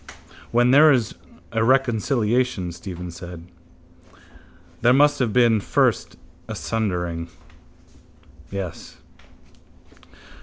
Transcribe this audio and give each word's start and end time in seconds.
—Where 0.49 0.65
there 0.65 0.91
is 0.91 1.13
a 1.51 1.63
reconciliation, 1.63 2.71
Stephen 2.71 3.11
said, 3.11 3.45
there 4.81 4.93
must 4.95 5.19
have 5.19 5.31
been 5.31 5.59
first 5.59 6.15
a 6.47 6.55
sundering. 6.55 7.27
—Yes. 8.49 8.97